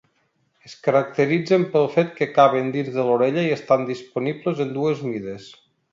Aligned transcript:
Es 0.67 0.73
caracteritzen 0.85 1.67
pel 1.75 1.85
fet 1.97 2.09
que 2.21 2.29
caben 2.39 2.71
dins 2.77 2.89
de 2.95 3.07
l'orella 3.11 3.45
i 3.49 3.53
estan 3.59 3.87
disponibles 3.91 4.65
en 4.67 4.73
dues 4.79 5.05
mides. 5.11 5.47